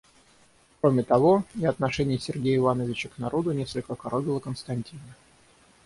[0.79, 5.13] Кроме того, и отношение Сергея Ивановича к народу несколько коробило Константина.